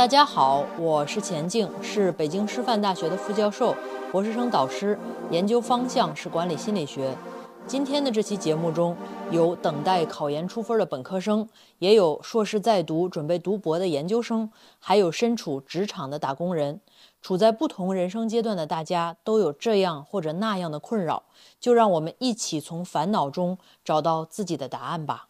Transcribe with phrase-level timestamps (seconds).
[0.00, 3.76] 大家好，我是钱静，是北京师范大学的副教授、
[4.10, 4.98] 博士生导师，
[5.30, 7.14] 研究方向是管理心理学。
[7.66, 8.96] 今天的这期节目中
[9.30, 11.46] 有等待考研出分的本科生，
[11.80, 16.80] 也有硕士在读、准备读博的研究生，还有身处职场的打工人。
[17.20, 21.24] 处在不同人生阶段的大家都有这样或者那样的困扰，
[21.60, 25.26] 就让我们一起从烦恼中找到自己的答案吧。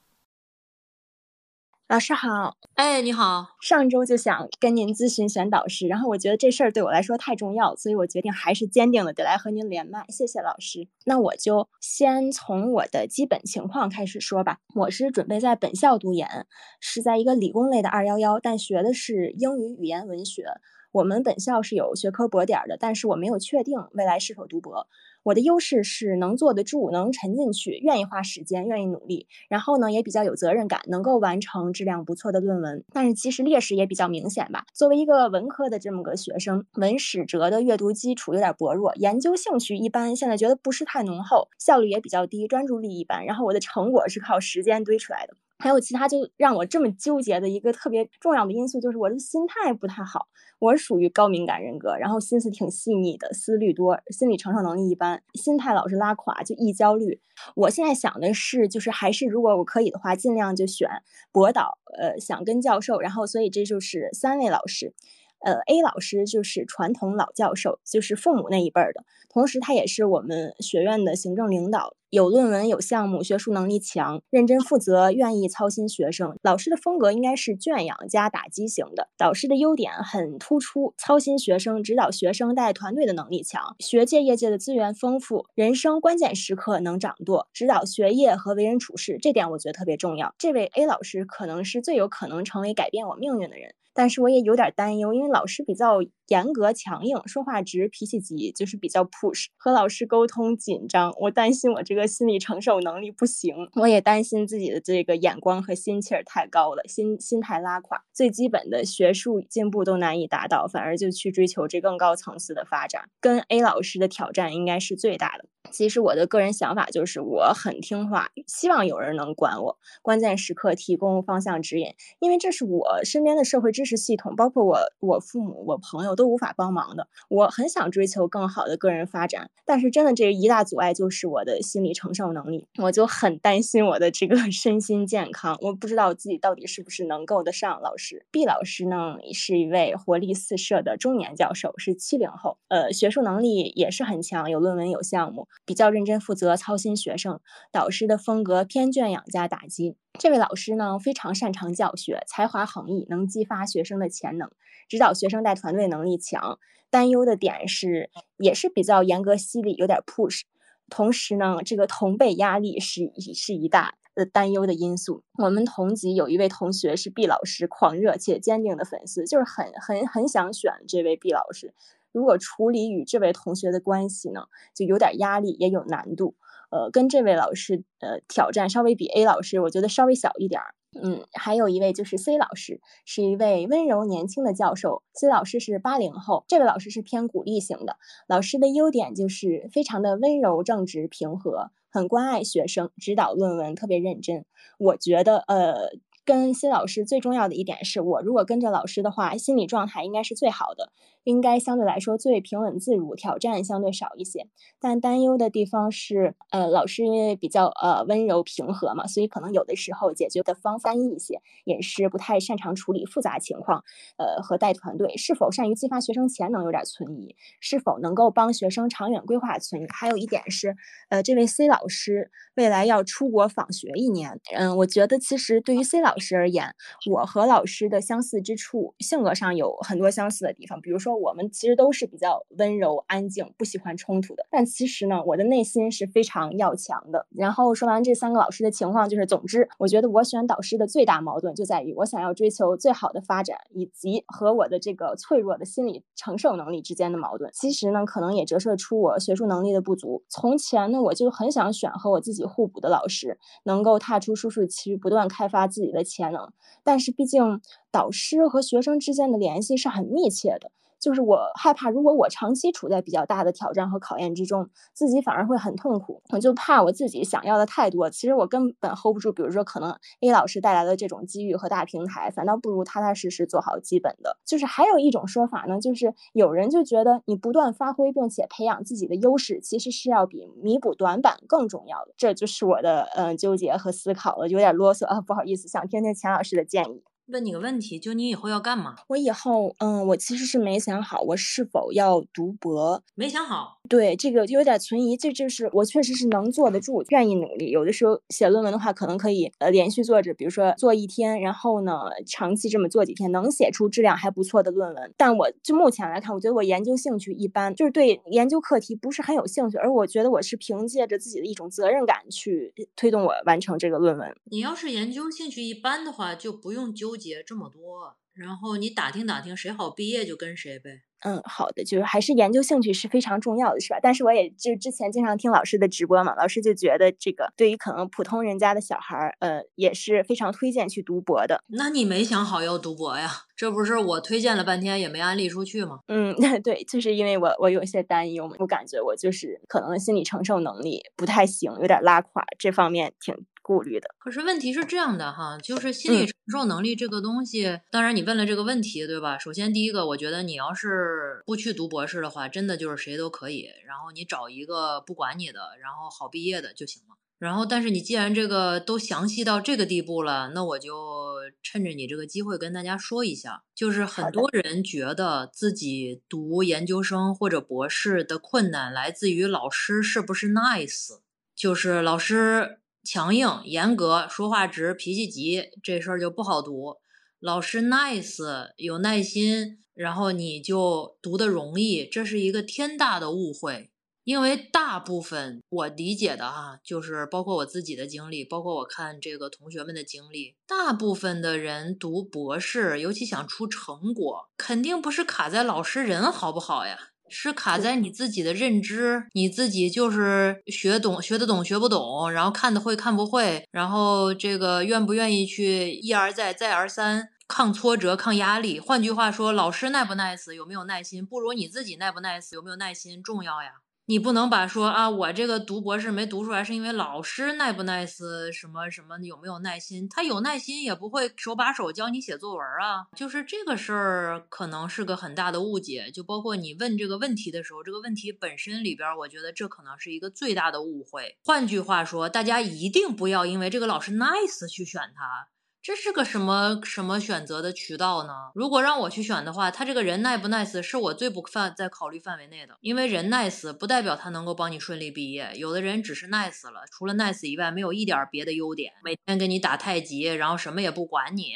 [1.91, 3.49] 老师好，哎，你好。
[3.61, 10.05] 上周就想跟您咨询选导师，然后我觉得这事儿对我来说太重要，所以我决定还是坚定的得来和您连麦。
[10.09, 10.87] 谢谢老师。
[11.05, 14.59] 那我就先从我的基本情况开始说吧。
[14.77, 16.47] 我是准备在本校读研，
[16.79, 20.45] 是在一个理工类的二幺幺，但学的是英语语言文学。
[20.93, 24.87] 我们本校是有学科博点的，但是我没有确定未来是否读博。
[25.23, 32.83] 我的优势是能坐得住，能沉进去，愿意花时间，愿意努力，然后呢也比较有责任感，能够完成质量不错的论文。
[32.93, 34.65] 但是其实劣势也比较明显吧。
[34.73, 43.27] 作为一个文科的这么个学生，文史哲的阅读基础有点薄弱，研究兴趣一般，现在觉得不是太浓厚，效率也比较低，专注力一般。
[43.27, 45.35] 然后我的成果是靠时间堆出来的。
[45.61, 50.27] 还有其他就让我这么纠结的一个特别重要的因素，就是我的心态不太好。
[50.59, 57.21] 我属于高敏感人格，然后心思挺细腻的，思虑多，心理承受能力一般，心态老是拉垮，就易焦虑。
[57.55, 60.89] 我现在想的是，就是还是如果我可以的话，尽量就选
[61.33, 63.01] 博导，呃，想跟教授。
[63.01, 64.93] 然后，所以这就是三位老师。
[65.41, 76.37] 呃，A 老师就是传统老教授，就是父母那一辈儿的，同时他也是我们学院的行政领导，有论文有项目，学术能力强，认真负责，愿意操心学生。
[76.43, 79.09] 老师的风格应该是圈养加打击型的。
[79.17, 90.35] 导师的优点很突出，操心学生，指导学生，带团队的能力强，学界业界的资源丰富，人生关键时刻能掌舵，指导学业和为人处事，这点我觉得特别重要。
[90.37, 93.75] 这位 A 老师可能是最有可能成为改变我命运的人。
[94.01, 101.13] 但是我也有点担忧，因为老师比较严格、强硬，说话直，脾气急，就是比较 push，和老师沟通紧张。
[101.21, 115.45] 我担心我这个心理承受能力不行，我也担心自己的这个眼光和心气儿太高了，心心态拉垮，最基本的学术进步都难以达到，反而就去追求这更高层次的发展，跟 A 老师的挑战应该是最大的。
[115.71, 127.09] 其实我的个人想法就是，我很听话，希望有人能管我，关键时刻提供方向指引，因为这是我身边的社会知识系统，包括我我父母、我朋友都无法帮忙的。
[127.29, 135.57] 我很想追求更好的个人发展，但是真的这一大阻碍就是我的心理承受能力，我就很担心我的这个 身心健康。
[135.61, 138.27] 我不知道自己到底是不是能够得上老师。
[138.33, 145.47] 毕老师呢，是一位活力四射的中年教授，是七零后，呃，学术能力也是很强，有论文有项目。
[145.65, 147.41] 比较认真负责，操心学生。
[147.71, 149.97] 导师的风格偏圈养加打击。
[150.19, 154.51] 这位老师呢，非常擅长教学，才华横溢，能激发学生的潜能，
[154.89, 156.59] 指导学生带团队能力强。
[156.91, 160.41] 担忧的点是，也是比较严格犀利，有点 push。
[160.89, 165.23] 同时呢，这个同辈压力是是一大的担忧的因素。
[165.39, 171.73] 我们同级有一位同学是毕老师狂热且坚定的粉丝，就是很很很想选这位毕老师。
[172.13, 176.35] 如果处理与这位同学的关系呢，就有点压力，也有难度。
[176.71, 180.75] 呃，跟这位老师呃挑战稍微比 A 老师，我觉得稍微小一点儿。
[181.01, 185.03] 嗯，还有一位就是 C 老师，是一位温柔年轻的教授。
[185.15, 187.97] C 老师是八零后，这位老师是偏鼓励型的。
[188.29, 194.45] 老师的优点就是非常的温柔、正直、平和，很关爱学生，指导论文特别认真。
[194.79, 195.91] 我觉得呃。
[196.23, 200.93] 跟 C 老师最重要的一点是我如果跟着老师的话，心理状态应该是最好的，
[201.25, 204.47] 应该相对来说最平稳自如，挑战相对少一些。
[204.79, 213.83] 但担忧的地方是，呃，老师因为比较呃温柔平和嘛，所以可能有的时候解决的方单一一些，也是不太擅长处理复杂情况，
[214.17, 219.87] 呃，和带团队是否善于激发学生潜能有点存疑，是否能够帮学生长远规划存疑。
[219.89, 220.77] 还有一点是，
[221.09, 226.11] 呃，这位 C 老师未来要出国访学一年，嗯，我觉得其实对于 C 老。
[226.21, 226.75] 师而言，
[227.11, 230.79] 我和老师的相似之处，性格上有很多相似的地方。
[230.83, 234.45] 比如说，我们其实都是比较温柔、安静，不喜欢冲突的。
[234.51, 237.27] 但其实呢，我的内心是非常要强的。
[237.31, 247.51] 然后说完这三个老师的情况，就是总之，我觉得我选导师的最大矛盾就在于我想要追求最好的发展，以及和我的这个脆弱的心理承受能力之间的矛盾。
[247.55, 250.25] 其实呢，可能也折射出我学术能力的不足。
[250.29, 256.05] 从前呢，我就很想选和我自己互补的老师，能够踏出舒适区，不断开发自己的。
[256.11, 256.51] 潜能，
[256.83, 257.61] 但是毕竟
[257.93, 266.23] 导师和学生之间的联系是很密切的，就是我害怕，如果我长期处在比较大的挑战和考验之中，自己反而会很痛苦。
[266.31, 269.33] 我就怕我自己想要的太多，其实我根本 hold 不住。
[269.33, 274.37] 比如说，可能 A 老师带来的这种机遇和大平台，反倒不如踏踏实实做好基本的。
[274.45, 282.13] 就是还有一种说法呢，就是有人就觉得你不断发挥并且培养自己的优势，其实是要比弥补短板更重要的。
[282.17, 287.03] 这就是我的嗯纠结和思考了，有点啰嗦啊，不好意思，想听听钱老师的建议。
[287.31, 288.97] 问你个问题，就你以后要干嘛？
[289.09, 293.79] 我以后，嗯，我其实是没想好，我是否要读博，没想好。
[293.89, 297.71] 对这个就有点存疑，这就是我确实是能坐得住，愿意努力。
[297.71, 305.13] 有的时候写论文的话，可能可以呃连续坐着，比如说做一天，然后呢长期这么做几天，能写出质量还不错的论文。
[305.17, 309.77] 但我就目前来看，我觉得我研究兴趣一般，就是对研究课题不是很有兴趣。
[309.77, 314.33] 而我觉得我是凭借着自己的一种责任感去推动我完成这个论文。
[314.45, 321.03] 你要是研究兴趣一般的话，就不用纠结这么多，然后你打听打听谁好毕业就跟谁呗。
[321.23, 324.01] 嗯，好的，就是还是研究兴趣是非常重要的，是吧？
[324.03, 331.63] 但是我也就之前经常听老师的直播嘛，老师就觉得这个对于可能普通人家的小孩儿，呃，也是非常推荐去读博的。
[331.67, 333.31] 那你没想好要读博呀？
[333.55, 336.01] 这不是我推荐了半天也没安利出去吗？
[336.09, 343.35] 嗯， 对，就是因为我我有些担忧，我感觉我就是可能心理承受能力不太行，有点拉垮，这方面挺。
[343.71, 349.39] 顾虑的，可是问题是这样的哈，就是心理承受能力这个东西，当然你问了这个问题，对吧？
[349.39, 357.15] 首先第一个，我觉得你要是不去读博士的话，真的就是谁都可以，然后你找一个不管你的，然后好毕业的就行了。
[357.39, 371.21] 然后，但是你既然这个都详细到这个地步了，那我就趁着你这个机会跟大家说一下，就是很多人觉得自己读研究生或者博士的困难来自于老师是不是 nice，
[371.55, 372.79] 就是老师。
[373.03, 376.97] 强硬、严格，说话直，脾气急，这事儿就不好读。
[377.39, 383.91] 老师 nice，有耐心，然后你就读的容易，这是一个天大的误会。
[384.25, 397.13] 因为大部分我理解的哈，就是包括我自己的经历，包括我看这个同学们的经历，大部分的人读博士，尤其想出成果，肯定不是卡在老师人好不好呀。
[397.31, 408.81] 是卡在你自己的认知，你自己就是学懂学得懂学不懂，然后看得会看不会，然后这个愿不愿意去一而再再而三抗挫折抗压力。
[408.81, 413.75] 换句话说，老师耐不 nice 有没有耐心，不如你自己耐不 nice 有没有耐心重要呀。
[414.07, 420.09] 你不能把说啊，我这个读博士没读出来，是因为老师耐不耐思，什么什么有没有耐心？
[420.09, 423.07] 他有耐心也不会手把手教你写作文啊。
[423.17, 426.11] 就是这个事儿可能是个很大的误解。
[426.11, 431.37] 就包括你问这个问题的时候，这个问题本身里边，我觉得这可能是一个最大的误会。
[431.45, 435.49] 换句话说，大家一定不要因为这个老师 nice 去选他。
[435.83, 438.33] 这是个什么什么选择的渠道呢？
[438.55, 442.77] 如果让我去选的话，他这个人 nice 不 nice 是我最不范在考虑范围内的。
[442.83, 445.53] 因为人 nice 不代表他能够帮你顺利毕业。
[445.57, 448.93] 有的人只是 nice 了，除了 nice 以外，没有一点别的优点。
[449.03, 451.55] 每天跟你打太极，然后什么也不管你，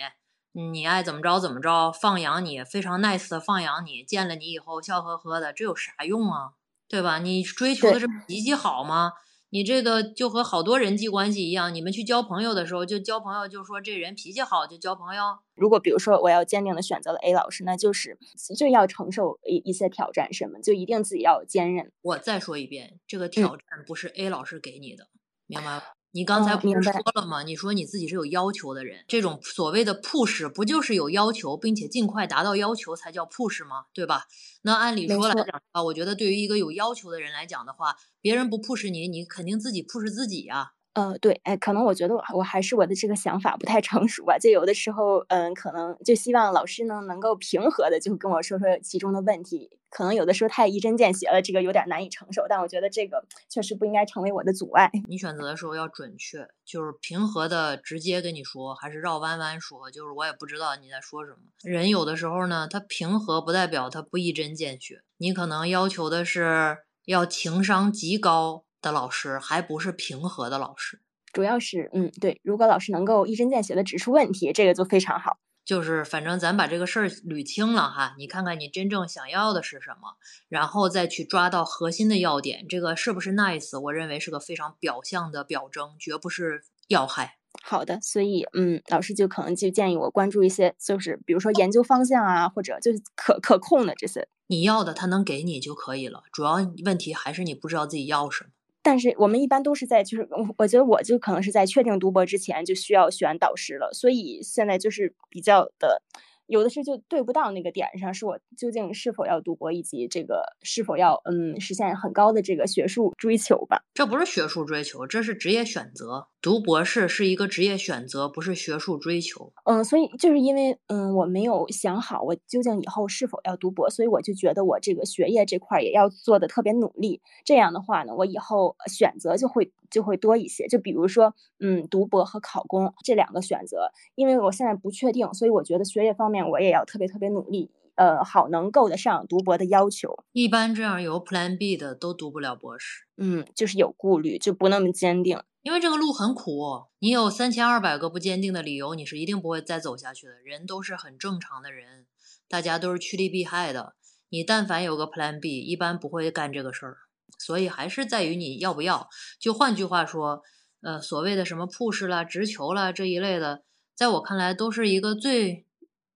[0.53, 4.03] 你爱怎么着怎么着，放养你，非常 nice 的放养你。
[4.03, 6.52] 见了你以后笑呵呵的，这有啥用啊？
[6.88, 7.19] 对吧？
[7.19, 9.12] 你追求的是脾气好吗？
[9.54, 15.23] 你这个就和好多人际关系一样，你们去交朋友的时候，就交朋友就说这人脾气好就交朋友。
[15.54, 18.18] 如果比如说我要坚定的选择了 A 老师，那就是
[18.58, 21.92] 就要承受一一些挑战，什么就一定自己要坚韧。
[22.02, 25.06] 我再说一遍，这个挑战不是 A 老师给你的，
[25.46, 25.82] 明白吗？
[26.14, 27.42] 你刚才不是说了吗？
[27.42, 33.87] 你说你自己是有要求的人，这种所谓的 push 不就是有要求，并且尽快达到要求才叫 push 吗？
[33.92, 34.26] 对吧？
[34.62, 40.74] 那按理说来讲啊，我觉得对于一个有要求的人来讲的话，别人不 push 你，你肯定自己 push 自己呀。
[40.95, 54.89] 呃，对，哎，可能我觉得我我还是我的这个想法不太成熟吧，就有的时候，嗯，可能就希望老师呢能够平和的就跟我说说其中的问题，可能有的时候太一针见血了，这个有点难以承受，但我觉得这个确实不应该成为我的阻碍。
[55.09, 61.39] 你选择的时候要准确，就是平和的直接跟你说，还是绕弯弯说，就是我也不知道你在说什么。
[61.65, 68.63] 人有的时候呢，他平和不代表他不一针见血，你可能要求的是要情商极高。
[68.85, 71.00] 的老师还不是平和的老师，
[71.33, 75.38] 主要是嗯对，如果老师能够一针见血的指出问题，这个就非常好。
[75.64, 80.19] 就是反正咱把这个事儿捋清了哈，你看看你真正想要的是什么，
[80.50, 82.67] 然后再去抓到核心的要点。
[82.69, 83.81] 这个是不是 nice？
[83.81, 87.38] 我认为是个非常表象的表征，绝不是要害。
[87.62, 94.29] 好的，所以嗯，老师就可能就建议我关注一些，就是比如说研究方向啊，或者就是可可控的这些。
[94.49, 98.50] 你要的他能给你就可以了，主要问题还是你不知道自己要什么。
[98.85, 106.03] 但是我们一般都是在，就是我我觉得我就可能是在确定读博之前就需要选导师了，所以现在就是比较的
[106.47, 113.83] 有的是就对不到那个点上，是我究竟是否要读博，以及这个是否要嗯实现很高的这个学术追求吧。
[113.95, 116.29] 这不是学术追求，这是职业选择。
[116.45, 119.51] 读博士是一个职业选择，不是学术追求。
[119.65, 127.23] 嗯，所以就是因为嗯我没有想好我究竟以后是否要读博，所以我就觉得我这个学业这块也要做的特别努力。
[127.47, 130.69] 这样的话呢，我以后选择就会就会多一些。
[130.69, 140.15] 就比如说嗯读博和考公这两个选择，因为我现在不确定，所以我觉得学业方面我也要特别特别努力，呃，好能够得上读博的要求。
[140.33, 145.41] 一般这样有 Plan B 的都读不了博士，嗯，就是有顾虑，就不那么坚定。
[145.64, 150.35] 因为这个路很苦，你有三千二百个不坚定的理由，你是一定不会再走下去的。
[150.44, 152.04] 人都是很正常的人，
[152.47, 153.94] 大家都是趋利避害的。
[154.28, 156.99] 你但凡有个 Plan B，一般不会干这个事儿。
[157.38, 159.09] 所以还是在于你要不要。
[159.40, 160.42] 就换句话说，
[160.83, 163.62] 呃，所谓的什么 push 啦、直球啦这一类的，
[163.94, 165.64] 在我看来都是一个最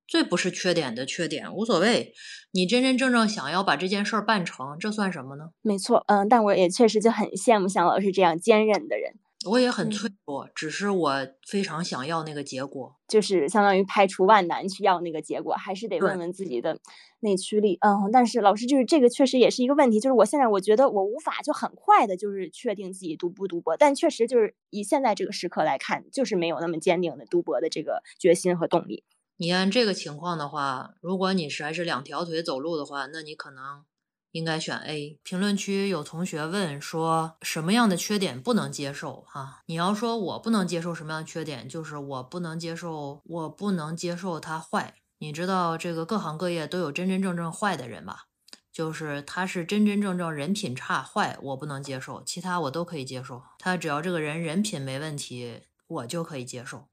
[0.07, 2.13] 最不是缺点的缺点，无所谓。
[2.53, 5.53] 你真真正正想要把这件事儿办成，这算什么呢？
[5.63, 9.15] 没错，嗯，但我也确实就很羡慕像老师这样坚韧的人。
[9.47, 11.13] 我也很脆弱，只是我
[11.47, 16.81] 非常想要那个结果，就是相当于排除万难去要那个结果，还是得问问自己的
[17.21, 17.79] 内驱力。
[17.81, 29.05] 嗯，但是老师就是这个确实也是一个问题，就是我现在我觉得我无法就很快的，就是确定自己读不读博，但确实就是以现在这个时刻来看，就是没有那么坚定的读博的这个决心和动力。
[29.37, 33.85] 你按这个情况的话，如果你是还是两条腿走路的话，那你可能。
[34.33, 35.19] 应该选 A。
[35.23, 39.25] 评论区有同学问说，什么样的缺点不能接受？
[39.29, 44.95] 哈，你要说我不能接受什么样的缺点，就是我不能接受，我不能接受他坏。
[45.19, 48.27] 你知道这个各行各业都有真真正正坏的人吧？
[48.71, 53.43] 就是他是真真正正人品差坏，我不能接受，其他我都可以接受。
[53.59, 56.87] 他只要这个人人品没问题，我就可以接受。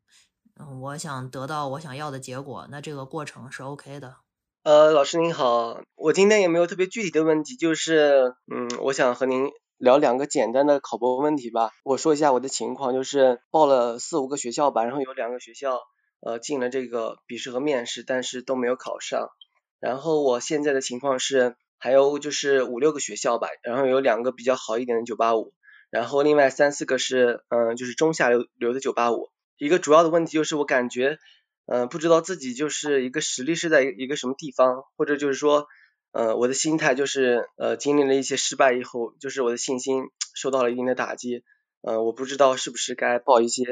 [0.60, 4.16] 嗯，我想得到我想要的结果，那这个过程是 OK 的。
[4.66, 11.70] 呃，老师您好，我今天也没有特别具体的问题，就是，嗯，我想和您聊两个简单的考博问题吧。
[11.84, 15.82] 我说一下我的情况，就是报了四五个学校吧，然后有两个学校，
[16.20, 19.30] 呃，进了这个笔试和面试，但是都没有考上。
[19.80, 25.54] 然后我现在的情况是，还有就是五六个学校吧，然后有两个比较好一点的九八五，
[25.92, 29.30] 然后另外三四个是，嗯，就是中下流流的九八五。
[29.60, 31.20] 一个主要的问题就是我感觉。
[31.68, 35.68] 嗯，不知道自己就是一个实力是在一个什么地方，或者就是说，
[36.12, 40.04] 呃，我的心态就是呃，经历了一些失败以后，就是我的信心
[40.36, 41.44] 受到了一定的打击。
[41.82, 43.64] 呃，我不知道是不是该报一些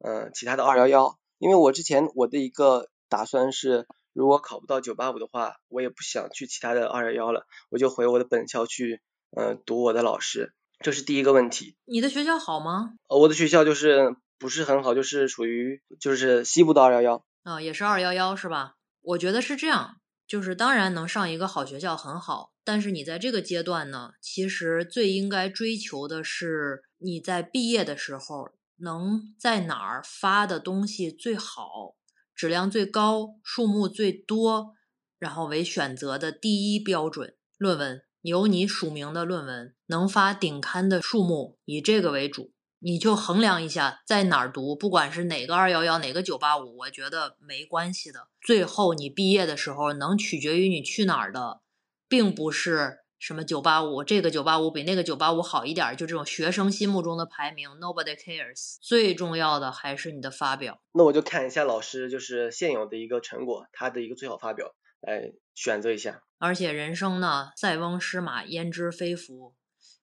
[0.00, 9.00] 呃其他的二幺幺，因为我之前我的一个打算是，如果考不到九八五的话，我也不想去其他的二幺幺了，我就回我的本校去
[9.36, 11.76] 嗯读我的老师，这是第一个问题。
[11.84, 12.94] 你的学校好吗？
[13.06, 14.16] 呃，我的学校就是。
[14.40, 18.76] 不是很好，就是属于就是西部的二幺幺啊，也是二幺幺是吧？
[19.02, 31.96] 我觉得是这样，就是当然能上一个好学校很好，但是你在这个阶段呢，其实最应该追求的是你在毕业的时候能在哪儿发的东西最好，
[32.34, 34.72] 质量最高，数目最多，
[35.18, 42.54] 然后为选择的第一标准论文，有你署名的论文，能发顶刊的数目，以这个为主。
[42.82, 48.28] 你就衡量一下在哪儿读，不管是哪个二幺幺，哪个九八五，我觉得没关系的。
[48.40, 51.60] 最后你毕业的时候能取决于你去哪儿的，
[52.08, 58.78] 并不是什么九八五，这个九八五比那个九八五好一点，就这种学生心目中的排名，nobody cares。
[58.80, 60.80] 最重要的还是你的发表。
[60.92, 66.22] 那我就看一下老师就是现有的一个成果，他的一个最好发表来选择一下。
[66.38, 69.54] 而且人生呢，塞翁失马焉知非福。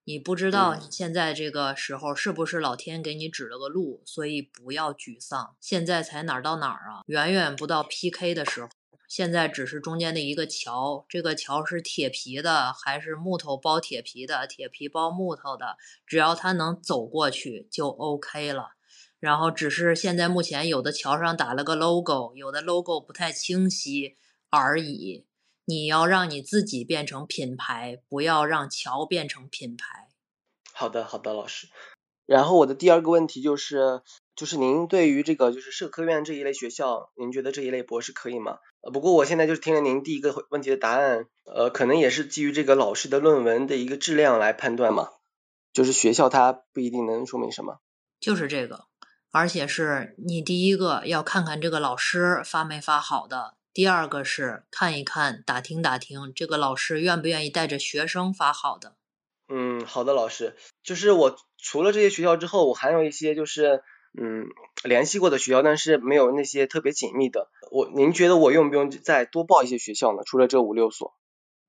[0.08, 5.58] 你不知道你现在这个时候是不是老天给你指了个路，所以不要沮丧。
[5.60, 7.04] 现在才哪儿到哪儿啊？
[7.08, 8.70] 远远不到 PK 的时候。
[9.10, 14.48] 现在只是中间的一个桥，这个桥是铁皮的还是木头包铁皮的？
[14.48, 18.70] 铁皮包木头的，只要它能走过去就 OK 了。
[19.20, 24.16] 然后只是现在目前有的桥上打了个 logo，有的 logo 不太清晰
[24.50, 25.27] 而已。
[25.70, 30.08] 你要让你自己变成品牌，不要让桥变成品牌。
[30.72, 31.68] 好的，好的，老师。
[32.26, 34.02] 然后我的第二个问题就是，
[34.34, 38.60] 就是您对于这个就是社科院这一类学校，您觉得这一类博士可以吗？
[38.80, 45.10] 呃，不过我现在就是听了您第一个问题的答案，呃，可能也是基于这个老师的论文的一个质量来判断嘛，
[45.74, 47.82] 就是学校它不一定能说明什么。
[48.22, 48.86] 就是这个，
[49.32, 53.56] 而且是你第一个要看看这个老师发没发好的。
[53.78, 58.96] 第二个是看一看、打听打听，这个老师愿不愿意带着学生发好的。
[59.50, 60.56] 嗯，好的，老师。
[60.82, 63.84] 就是我除了这些学校之后，我还有一些就是
[64.20, 64.48] 嗯
[64.84, 67.52] 联系过的学校，但是没有那些特别紧密的。
[67.70, 70.24] 我您觉得我用不用再多报一些学校呢？
[70.26, 71.16] 除了这五六所？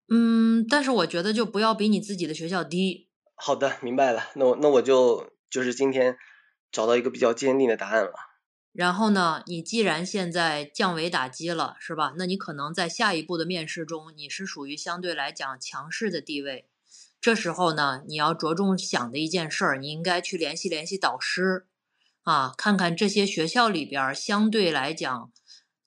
[0.09, 3.11] 嗯，但是我觉得就不要比你自己的学校低。
[3.35, 4.23] 好的，明白了。
[4.35, 6.17] 那我那我就就是今天
[6.73, 8.13] 找到一个比较坚定的答案了。
[8.73, 12.15] 然后呢，你既然现在降维打击了，是吧？
[12.17, 16.69] 那你可能在下一步的面试中，你是属于相对来讲强势的地位。
[17.21, 21.67] 这时候呢，你要着重想的一件事儿，你应该去联系联系导师，
[22.23, 25.33] 啊，看看这些学校里边相对来讲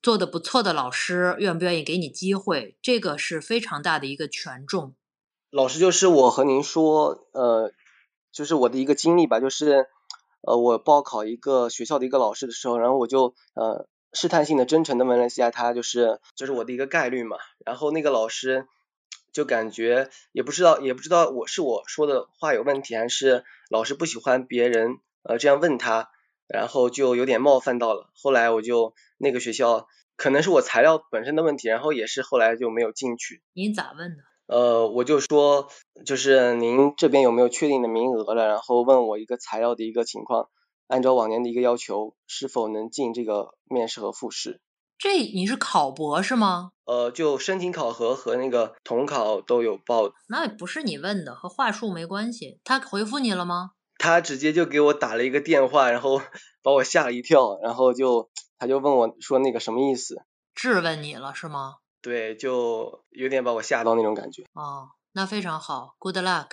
[0.02, 4.94] 做的不错的老师愿不愿意给你机会，这个是非常大的一个权重。
[5.50, 7.72] 老师就是我和您说，呃，
[8.34, 9.88] 就是我的一个经历吧，就是
[10.42, 18.68] 呃，我报考一个学校的一个老师的时候，然后我就呃试探性的、真诚的问了一下他，就是就是我的一个概率嘛，然后那个老师。
[19.34, 26.10] 就感觉也不知道，也不知道我是我说的话有问题，还是老师不喜欢别人呃这样问他，
[26.50, 28.10] 然后就有点冒犯到了。
[28.14, 33.42] 后来我就那个学校可能是我材料本身的问题，然后也是后来就没有进去。
[33.54, 34.24] 你咋问的？
[34.51, 35.70] 呃，我就说
[36.05, 40.50] 就是您这边有没有确定的名额了，然后问我一个材料的一个情况，
[40.88, 44.60] 按照往年的一个要求，是否能进这个面试和复试。
[44.98, 46.72] 这你是考博是吗？
[46.84, 50.12] 呃，就申请考核和那个统考都有报。
[50.27, 52.60] 那不是你问的，和话术没关系。
[52.65, 53.72] 他回复你了吗？
[53.98, 56.22] 他直接就给我打了一个电话，然后
[56.62, 58.29] 把我吓了一跳，然后就
[58.60, 60.22] 他就问我说那个什么意思？
[60.53, 61.75] 质问你了是吗？
[62.01, 64.43] 对，就有点把我吓到那种感觉。
[64.53, 66.48] 哦，那非常好，Good luck，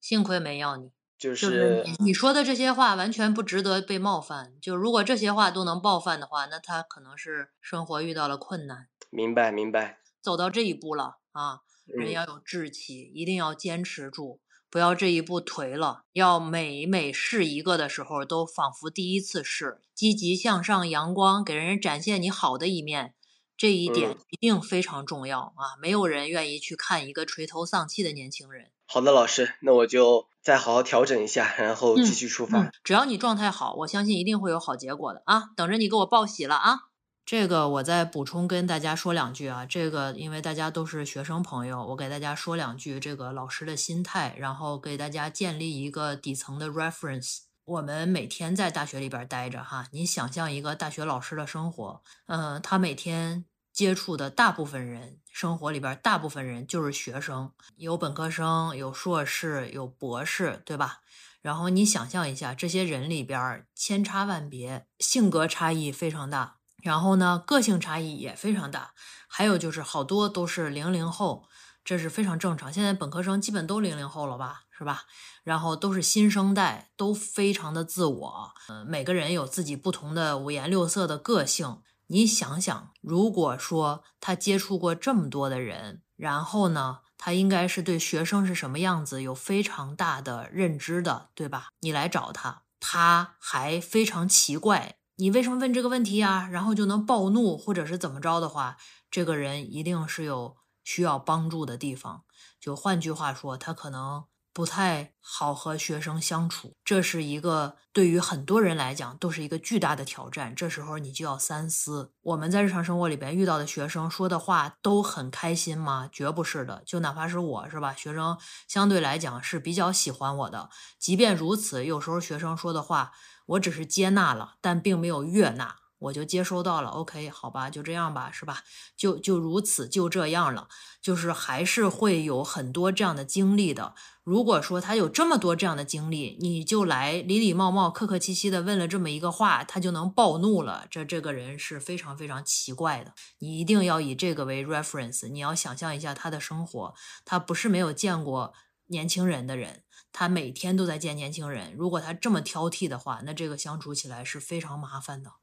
[0.00, 0.92] 幸亏没要你。
[1.18, 4.54] 就是你你说的这些话完全不值得被冒犯。
[4.60, 8.88] 就如果这些话都能冒犯的话，那他可能是生活遇到了困难。
[9.08, 10.00] 明白明白。
[10.20, 16.02] 走到这一步了啊，人要有志气，一定要坚持住，不要这一步颓了。
[16.12, 23.14] 要每每试一个的时候，都仿佛第一次试，积极向上、阳光，给人展现你好的一面。
[23.62, 25.78] 这一点一定非常重要啊！
[25.80, 28.72] 没有人愿意去看一个垂头丧气的年轻人。
[28.86, 32.72] 好的，老师，那我就再好好调整一下，然后继续出发。
[32.82, 35.50] 只要你状态好，我相信一定会有好结果的啊！
[35.54, 36.88] 等着你给我报喜了啊！
[37.24, 47.42] 这个我再补充跟大家说两句啊，这个因为大家都是学生朋友，我给大家说两句这个老师的心态，然后给大家建立一个底层的 reference。
[47.64, 53.44] 我们每天在大学里边待着哈，你想象一个大学老师的生活，嗯，他每天。
[53.72, 61.00] 接触的大部分人，生活里边大部分人就是学生，有本科生，有硕士，有博士，对吧？
[61.40, 68.92] 然后你想象一下，这些人里边千差万别，性格差异非常大，然后呢，个性差异也非常大，
[69.26, 71.48] 还有就是好多都是零零后，
[71.82, 72.72] 这是非常正常。
[72.72, 75.04] 现在本科生基本都零零后了吧，是吧？
[75.42, 81.82] 然后都是新生代，都非常的自我，嗯，每个人有自己不同的五颜六色的个性。
[82.08, 91.68] 你想想，如果说他接触过这么多的人，然后呢，他应该是对学生是什么样子有非常大的认知的，对吧？
[91.80, 96.48] 你来找他，他还非常奇怪，你为什么问这个问题呀？
[96.50, 98.76] 然后就能暴怒或者是怎么着的话，
[99.10, 102.24] 这个人一定是有需要帮助的地方。
[102.60, 104.24] 就换句话说，他可能。
[104.52, 110.54] 不太好和学生相处，这是一个对于很多人来讲都是一个巨大的挑战。
[110.54, 112.12] 这时候你就要三思。
[112.20, 116.08] 我们在日常生活里边遇到的学生说的话都很开心吗？
[116.12, 116.82] 绝不是的。
[116.84, 118.36] 就哪怕是我是吧，学生
[118.68, 120.68] 相对来讲是比较喜欢我的。
[120.98, 123.12] 即便如此，有时候学生说的话，
[123.46, 125.76] 我只是接纳了，但并没有悦纳。
[126.02, 128.62] 我就接收到了，OK，好吧，就这样吧，是吧？
[128.96, 130.68] 就就如此，就这样了。
[131.00, 133.94] 就是还是会有很多这样的经历的。
[134.22, 143.14] 如果说他有这么多这样的经历，你就来礼礼貌貌、客客气气的问了这么一个话，他就能暴怒了，这这个人是非常非常奇怪的。
[143.40, 148.52] 你一定要以这个为 reference，你要想象一下他的生活，他不是没有见过
[148.86, 151.74] 年轻人的人，他每天都在见年轻人。
[151.76, 155.41] 如果他这么挑剔的话，那这个相处起来是非常麻烦的。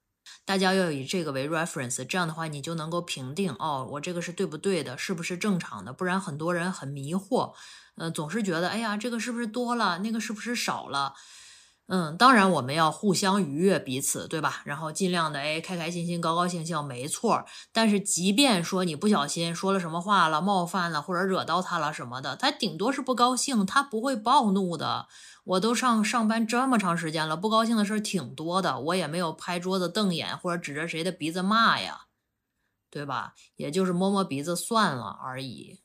[0.49, 5.93] 大家要以这个为 reference，这样的话你就能够评定哦，我这个是对不对的，是不是正常的？
[5.93, 7.53] 不然很多人很迷惑，
[7.97, 11.13] 呃，总是觉得哎呀，这个是不是多了，那个是不是少了？
[11.91, 14.61] 嗯，当然我们要互相愉悦彼此，对吧？
[14.63, 17.43] 然后尽量的哎，开开心心，高高兴兴，没错。
[17.73, 25.07] 但是即便说你不小心说了什么话了，冒犯了或者惹到他了什么的，他顶多是不高兴，他不会暴怒的。
[25.45, 32.01] 我都上上班这么长时间了，不高兴的事儿挺多的，我也没有拍桌子瞪眼或者指着谁的鼻子骂呀，
[32.91, 33.33] 对吧？
[33.55, 35.79] 也就是摸摸鼻子算了而已。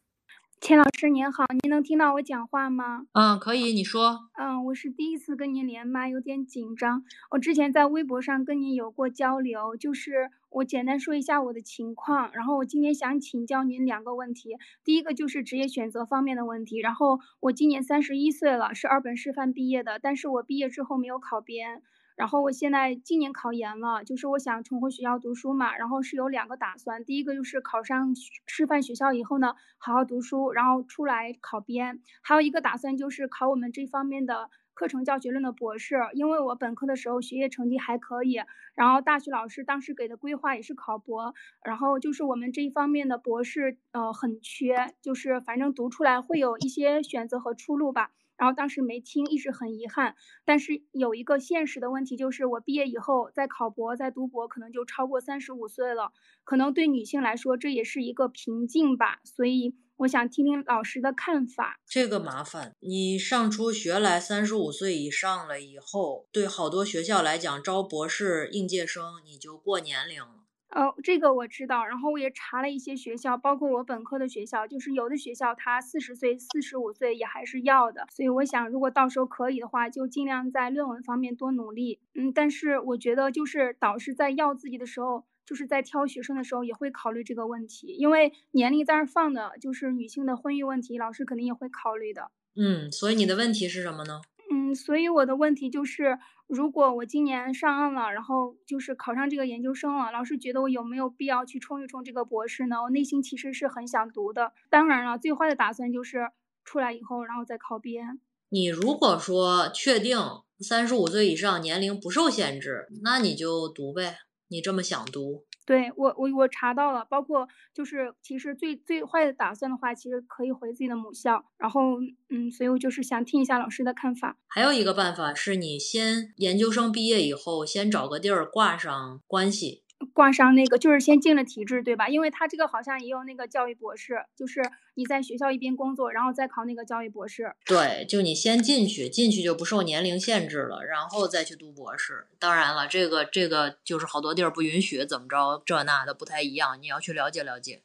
[0.64, 3.07] 钱老师您好，您能听到我讲话吗？
[3.12, 4.31] 嗯，可以，你说。
[4.33, 7.05] 嗯，我是第一次跟您连麦，有点紧张。
[7.33, 14.57] 我之前在微博上跟您有过交流，就是我简单说一下我的情况，然后我今天想请教您两个问题。
[14.83, 16.79] 第一个就是职业选择方面的问题。
[16.79, 21.83] 然后我今年三十一岁了，是二本师范毕业的，但是我毕业之后没有考编。
[22.16, 28.14] 然后我现在今年考研了，就是我想重回学校读书嘛，然后是有两个打算，第一个就是考上
[28.46, 38.40] 师范学校以后呢，好好读书，然后出来考编，还有一个打算就是考我们这方面的课程教学论的博士，因为我本科的时候学业成绩还可以，
[38.74, 48.12] 然后大学老师当时给的规划也是考博，然后就是我们这一方面的博士呃很缺，就是反正读出来会有一些选择和出路吧。
[48.37, 50.14] 然后当时没听，一直很遗憾。
[50.44, 56.12] 但是有一个现实的问题，就是我毕业以后再考博、再读博，可能就超过三十五岁了。
[56.44, 59.20] 可能对女性来说，这也是一个瓶颈吧。
[59.25, 61.79] 所以我想听听老师的看法。
[61.87, 70.43] 这个麻烦，你上出学来三十五岁以上了以后，对好多学校来讲，招博士应届生你就过年龄了。
[70.70, 82.00] 哦，这个我知道，然后我也查了一些学校，包括我本科的学校，就是有的学校他四十岁、四十五岁也还是要的，所以我想，如果到时候可以的话，就尽量在论文方面多努力。
[82.14, 92.33] 嗯，但是我觉得就是导师在要自己的时候，就是在挑学生的时候也会考虑这个问题，因为年龄在那放的，就是女性的婚育问题，老师肯定也会考虑的。
[92.57, 94.22] 嗯，所以你的问题是什么呢？
[94.50, 96.18] 嗯，所以我的问题就是。
[96.46, 102.83] 如果我今年上岸了，然后就是考上这个研究生了，老师觉得我有没有必要去冲一冲这个博士呢？
[102.83, 104.52] 我内心其实是很想读的。
[104.68, 106.30] 当然了，最坏的打算就是
[106.64, 108.20] 出来以后，然后再考编。
[108.50, 110.18] 你如果说确定
[110.61, 114.18] 三十五岁以上年龄不受限制，那你就读呗。
[114.48, 115.46] 你这么想读？
[115.64, 121.44] 对我，我我查到了，包括就是其实最最坏的打算的话，其实可以回自己的母校。
[121.57, 124.37] 然后，嗯，所以我就是想听一下老师的看法。
[124.46, 129.84] 还有一个办法是你先研究生毕业以后，先找个地儿挂上关系。
[130.12, 132.09] 挂上那个就是先进了体制，对吧？
[132.09, 134.61] 因为他这个好像也有那个教育博士，就是
[134.94, 137.54] 你在学校一边工作，然后再考那个教育博士。
[137.64, 142.26] 对，就你先进去，进去就不受年龄限制了，然后再去读博士。
[142.38, 147.83] 当然了，这个这个就是好多地儿不允许，怎么着这那的不太一样，你要去了解了解。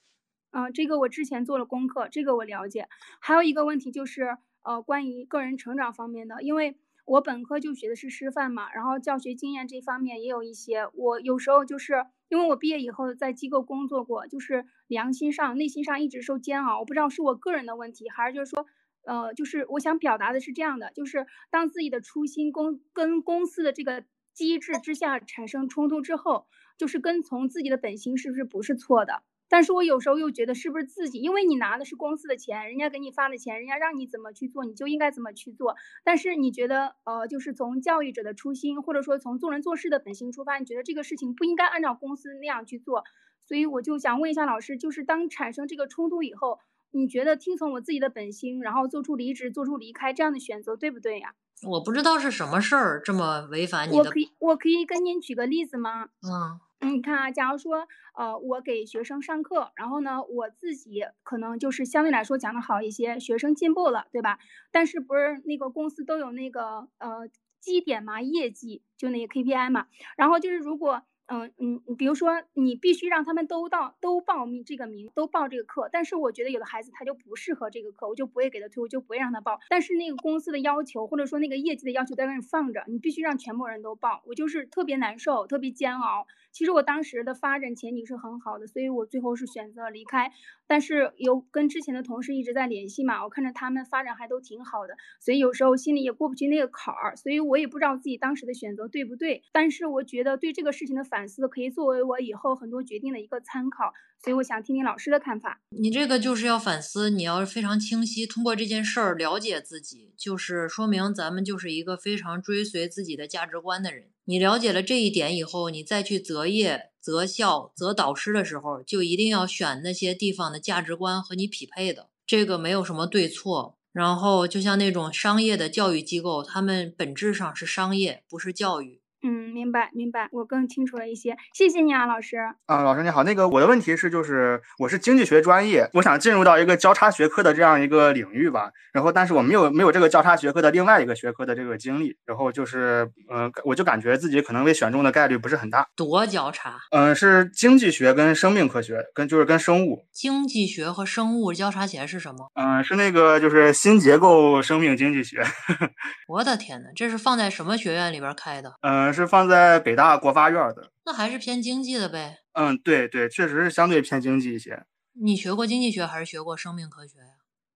[0.51, 2.89] 嗯，这个我之前做了功课，这个我了解。
[3.19, 6.75] 还有一个问题就是，呃，关于个人成长方面的，因为。
[7.09, 10.87] 我本科就学的是师范嘛，然后教学经验这方面也有一些。
[10.93, 16.79] 我有时候就是因为我毕业以后在机构工作过，就是良心上、内心上一直受煎熬。
[16.79, 18.67] 我不知道是我个人的问题，还是就是说，
[19.05, 24.03] 呃，就是我想表达的是这样的，就是当自己的初心公跟公司的这个
[24.35, 26.45] 机制之下产生冲突之后，
[26.77, 29.23] 就是跟从自己的本心是不是不是错的？
[29.49, 35.75] 但是我有时候又觉得是不是自己，因为你拿的是公司的钱，人家给你发的钱，人家让你怎么去做，你就应该怎么去做。
[36.03, 43.03] 但是你觉得，呃，就是从教育者的初心，或者说从做人做事的本心出发，你觉得这个事情不应该按照公司那样去做。
[43.41, 46.59] 所以我就想问一下老师，就是当产生这个冲突以后，
[46.91, 51.33] 你觉得听从我自己的本心，然后做出离职、做出离开这样的选择，对不对呀？
[51.67, 53.97] 我不知道是什么事儿这么违反你的。
[53.97, 56.09] 我可以，我可以跟您举个例子吗？
[56.21, 56.68] 嗯。
[56.81, 64.39] 嗯，你看啊，假如说，呃，我给学生上课，然后呢，我自己可能就是相对来说讲的好一些，学生进步了，对吧？
[64.71, 67.27] 但是不是那个公司都有那个呃
[67.59, 71.03] 绩点嘛，业绩就那个 KPI 嘛，然后就是如果。
[71.31, 79.59] 嗯嗯，比如说你必须让他们都到都报名这个名都报这个课，但是我觉得有的孩子他就不适合这个课，我就不会给他推，我就不会让他报。
[79.69, 86.25] 但是那个公司的要求或者说那个业绩的要求在那里放着，你必须让全部人都报，我就是特别难受，特别煎熬。
[86.51, 90.31] 其实我当时的发展前景是很好的，所以我最后是选择离开。
[90.69, 99.41] 但是有跟之前的同事一直在联系嘛，我看着他们发展还都挺好的，所以有时候心里也过不去那个坎儿，所以我也不知道自己当时的选择对不对。
[99.51, 101.27] 但是我觉得对这个事情的反。
[101.27, 105.62] 思可以作为我以后很多决定的一个参考，所以我想听听老师的看法。
[105.69, 114.08] 你这个就是要反思，你要非常清晰，通过这件事儿了解自己，就是说明咱们就是一个非常追随自己的价值观的人。
[114.29, 122.09] 你了解了这一点以后，你再去择业、择校、择导师的时候，就一定要选那些地方的价值观和你匹配的。
[122.27, 123.75] 这个没有什么对错。
[123.91, 129.01] 然后就像那种商业的教育机构，他们本质上是商业，不是教育。
[129.23, 132.38] 嗯，明白明白，我更清楚了一些，谢谢你啊，老师。
[132.65, 145.88] 啊，老师你好，那个我的问题是，就是我是经济学专业，我想进入到一个交叉学科的这样一个领域吧，然后但是我没有没有这个交叉学科的另外一个学科的这个经历，然后就是呃，我就感觉自己可能被选中的概率不是很大。
[145.95, 146.77] 多交叉？
[146.91, 150.05] 嗯，是经济学跟生命科学，跟就是跟生物。
[150.12, 152.49] 经济学和生物交叉起来是什么？
[152.55, 155.43] 嗯，是那个就是新结构生命经济学。
[156.27, 158.73] 我的天呐，这是放在什么学院里边开的？
[158.81, 160.91] 嗯，是放在北大国发院的。
[161.06, 162.39] 那还是偏经济的呗。
[162.54, 164.84] 嗯，对对，确实是相对偏经济一些。
[165.21, 167.25] 你学过经济学还是学过生命科学呀？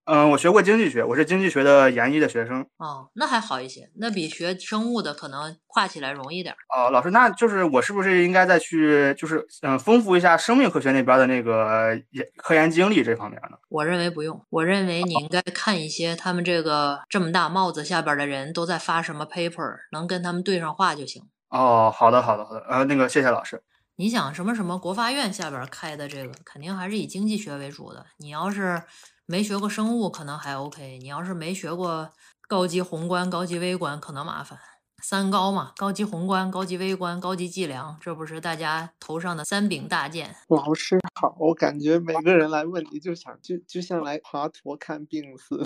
[0.05, 2.59] 嗯，我学过经济学，我是经济学的研一的学生。
[2.75, 6.53] 哦，那还好一些，那比学生物的可能跨起来容易点。
[6.75, 13.57] 哦，老师，那就是我是不是应该再去，就是嗯，丰富一下生命科学那边的那个研科研经历这方面呢？
[13.69, 21.23] 我认为不用，我认为你应该看一些他们这个这么大帽子下边的人都在发什么 paper，能跟他们对上话就行。
[21.53, 22.59] 哦，好的，好的，好的。
[22.67, 23.61] 呃，那个谢谢老师。
[23.95, 28.05] 你想什么什么国发院下边开的这个，肯定还是以经济学为主的。
[28.17, 28.83] 你要是。
[29.25, 32.11] 没学过生物可能还 OK，你要是没学过
[32.45, 34.59] 高级宏观、高级微观，可能麻烦。
[35.03, 40.33] 三高嘛，高级宏观、高级微观、高级计量，这不是大家头上的三柄大剑。
[40.47, 45.65] 老师好，我感觉每个人来问题就想就就像来华佗看病似的。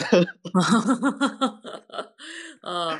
[2.63, 2.97] 呃，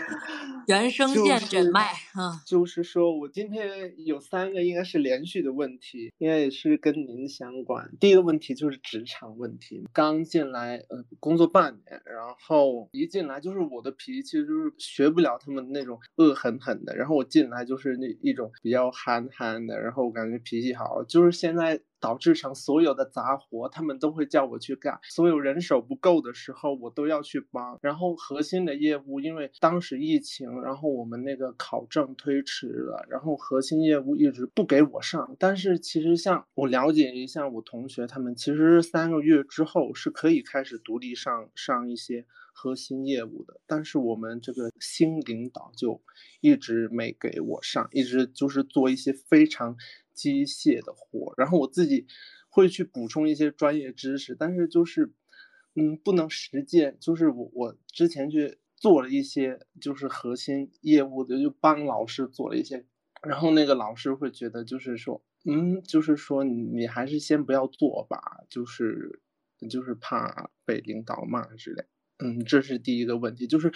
[0.68, 7.90] 原生线诊脉啊，就是说我今天有三个应该是连续的问题，应该也是跟您相关。
[8.00, 16.27] 第一个问题就是职场问题，刚进来呃工作半年，然后一进来就是我的脾气就是学不了他们那种恶。
[16.28, 42.26] 恶狠狠的，然后我进来就是那一种比较憨憨的，然后我感觉脾气好，就是现在导致成所有的杂活他们都会叫我去干，所有人手不够的时候我都要去帮，然后核心的业务因为当时疫情，然后我们那个考证推迟了，然后核心业务一直不给我上，但是其实像我了解一下我同学他们，其实三个月之后是可以开始独立上上一些。
[42.60, 46.02] 核心业务的，但是我们这个新领导就
[46.42, 49.78] 一直没给我上，一直就是做一些非常
[50.12, 52.08] 机械的活，然后我自己
[52.50, 55.14] 会去补充一些专业知识，但是就是
[55.76, 62.84] 嗯不能实践，就是我我之前去做了一些就是核心业务的，就帮老师做了一些，
[63.22, 69.22] 然后那个老师会觉得就是说嗯就是说你还是先不要做吧，就是
[69.70, 71.86] 就是怕被领导骂之类。
[72.20, 73.72] 嗯，这是第一个问题，就是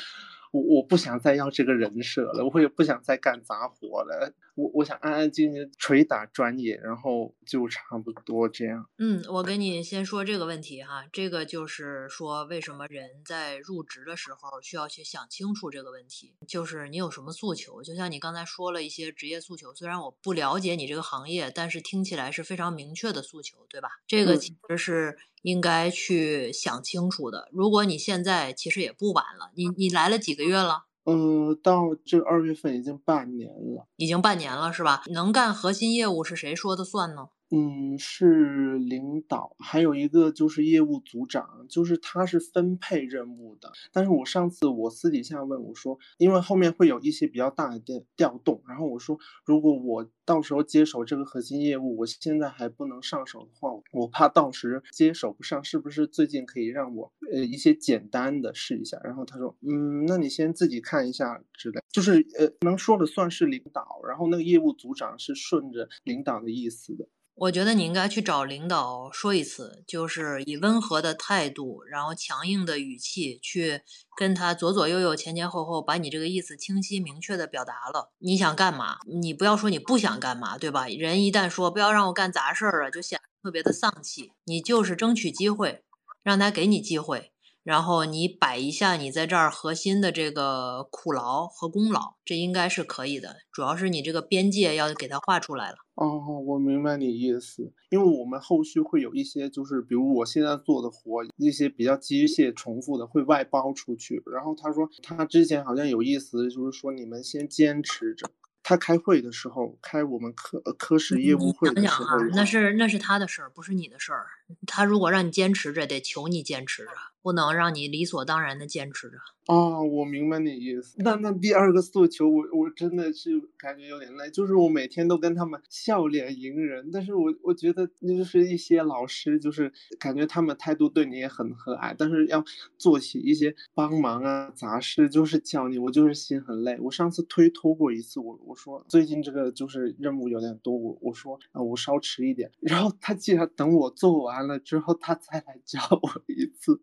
[0.51, 8.85] 我我不想再要这个人设了，我也不想再干杂活了，我我想安安静静捶打专业，然后就差不多这样。
[8.97, 23.89] 嗯，我跟你先说这个问题哈，这个就是说为什么人在入职的时候需要去想清楚这个问题，就是你有什么诉求，就像你刚才说了一些职业诉求，虽然我不了解你这个行业，但是听起来是非常明确的诉求，对吧？
[24.05, 25.17] 这个其实是。
[25.43, 27.49] 应该去想清楚的。
[27.51, 30.85] 如果你现在其实也不晚了，你你来了几个月了？
[31.03, 35.03] 呃，到这二月份已经半年了，已经半年了是吧？
[35.11, 37.29] 能干核心业务是谁说的算呢？
[37.53, 43.69] 嗯，是领导，还有一个就是业务组长，就是他是分配任务的。
[43.91, 58.97] 但是我上次我私底下问我说，因为后面会有一些比较大的调调动，然后我说，如果我到时候接手这个核心业务，我现在还不能上手的话，我怕到时接手不上，是不是最近可以让我呃一些简单的试一下？
[59.03, 67.05] 然后他说，嗯，那你先自己看一下之类，就是呃能说的算是领导，然后那个业务组长是顺着领导的意思的。
[67.33, 73.81] 我觉得你应该去找领导说一次，就是以温和的态度，然后强硬的语气去
[74.15, 78.11] 跟他左左右右、前前后后，把你这个意思清晰明确的表达了。
[78.19, 78.99] 你想干嘛？
[79.07, 80.87] 你不要说你不想干嘛，对吧？
[80.87, 84.33] 人一旦说不要让我干杂事儿啊，就显得特别的丧气。
[84.43, 85.83] 你就是争取机会，
[86.21, 87.30] 让他给你机会。
[87.63, 93.37] 然后你摆一下你在这儿核心的这个苦劳和功劳，这应该是可以的。
[93.51, 95.77] 主要是你这个边界要给它画出来了。
[95.93, 97.71] 哦，我明白你意思。
[97.89, 104.23] 因为我们后续会有一些，就是比如我现在做的活，一些比较机械重复的会外包出去。
[104.25, 108.27] 然后他说他之前好像有意思，就是说你们先坚持着。
[108.63, 114.25] 他开会的时候，开我们科科室业务会的时候，那是那是他的事儿，不是你的事儿。
[114.65, 116.91] 他如果让你坚持着，得求你坚持着。
[117.21, 119.17] 不能让你理所当然的坚持着。
[119.47, 120.95] 哦，我明白你意思。
[120.99, 132.43] 那那第二个诉求，我我真的是感觉有点累，就是我每天都跟他们笑脸迎人，但是我我觉得就是一些老师，就是感觉他们态度对你也很和蔼，但是要
[132.77, 136.77] 做起一些帮忙啊杂事，就是叫你，我就是心很累。
[136.79, 146.79] 我上次推脱过一次，我我说最近这个就是任务有点多，我我说啊我稍迟一点，然后他竟然等我做完了之后，他再来 叫我一次。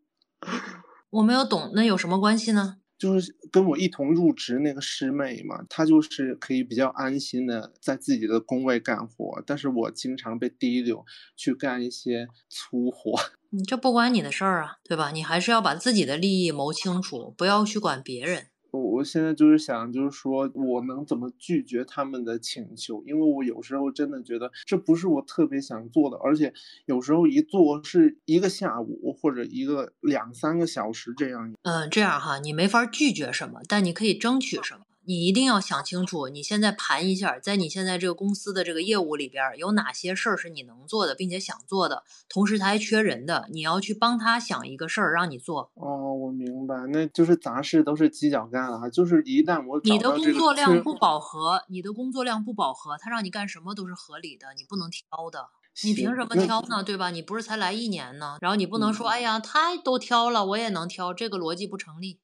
[1.10, 2.76] 我没有懂，那有什么关系呢？
[2.98, 13.16] 就是跟我一同入职那个师妹嘛，她就是可以比较安心的在自己的工位干活，但是我经常被提溜去干一些粗活。
[13.50, 15.12] 你这不关你的事儿啊，对吧？
[15.12, 18.48] 你还是要把自己的利益谋清楚，不要去管别人。
[18.70, 23.02] 我我现在就是想，就是说我能怎么拒绝他们的请求？
[23.06, 26.52] 因为我有时候真的觉得这不是我特别想做的，而且
[26.86, 31.54] 有时候一做是一个下午或者一个两三个小时这样。
[31.62, 34.80] 嗯，这样哈，你没法拒绝什么，但你可以争取什么。
[35.08, 45.70] 你一定要想清楚，你现在盘一下，在你现在这个公司的这个业务里边，有哪些事儿是你能做的，并且想做的，同时他还缺人的，你要去帮他想一个事儿让你做。
[45.76, 55.48] 哦，我明白，那就是杂事都是犄角干了，就是一旦我你的工作量不饱和，你的工作量不饱和，他让你干什么都是合理的，你不能挑的。
[55.84, 56.82] 你凭什么挑呢？
[56.82, 57.08] 对吧？
[57.08, 58.36] 你不是才来一年呢？
[58.42, 62.20] 然后你不能说，哎呀，他都挑了，我也能挑，这个逻辑不成立。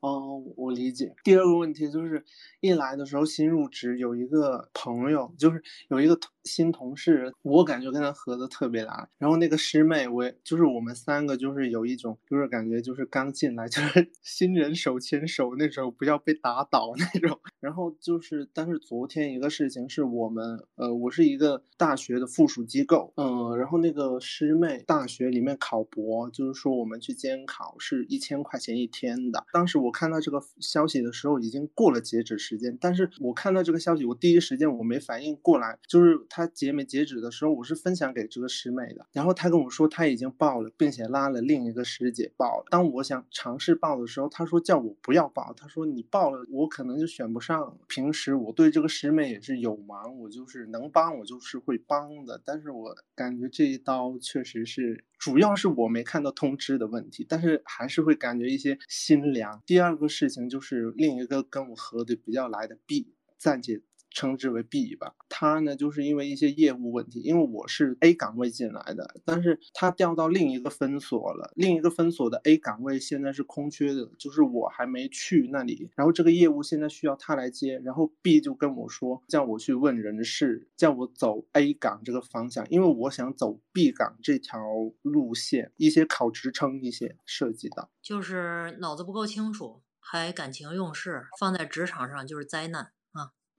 [0.00, 1.14] 哦，我理解。
[1.24, 2.24] 第二个问题就是，
[2.60, 9.08] 一来的时候新入职，有一个朋友，就是有一个新同事，我感觉跟他合的特别来。
[9.18, 17.36] 然后那个师妹，我也就是我们三个，就是有一种，就是感觉就是刚进来， 就是新人手牵手那种，不要被打倒那种。
[17.58, 29.44] 然后就是，但是昨天一个事情是我们，呃，我是一个大学的附属机构，嗯，然后那个师妹大学里面考博，就是说我们去监考是一千块钱一天的。
[29.52, 29.90] 当时我。
[29.96, 32.76] 看到这个消息的时候，已经过了截止时间。
[32.78, 39.06] 但是我看到这个消息，我第一时间我没反应过来，就是他截没截止的时候，我是分享给这个师妹的。
[39.10, 42.66] 然后他跟我说他已经报了，并且拉了另一个师姐报了。
[42.68, 47.78] 当我想尝试报的时候，他说叫我不要报，他说你报了，我可能就选不上。
[47.88, 52.38] 平时我对这个师妹也是有忙，我就是能帮我就是会帮的。
[52.44, 55.06] 但是我感觉这一刀确实是。
[55.18, 59.62] 主要是我没看到通知的问题，但是还是会感觉一些心凉。
[59.64, 63.80] 第二个事情就是另一个跟我合的比较来的 B 暂且。
[64.16, 84.58] 称之为 B 吧，他呢就是因为一些业务问题，因为我是 A 岗位进来的，但是他调到另一个分所了，另一个分所的 A 岗位现在是空缺的，就是我还没去那里，然后这个业务现在需要他来接，然后 B 就跟我说叫我去问人事，叫我走 A 岗这个方向，因为我想走 B 岗这条
[85.02, 92.92] 路线，一些考职称一些涉及到，就是脑子不够清楚，还感情用事，放在职场上就是灾难。